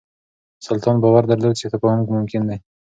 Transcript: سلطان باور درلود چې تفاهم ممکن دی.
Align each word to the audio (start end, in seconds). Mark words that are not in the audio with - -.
سلطان 0.65 0.95
باور 1.03 1.23
درلود 1.29 1.53
چې 1.59 1.71
تفاهم 1.73 1.99
ممکن 2.15 2.41
دی. 2.49 2.57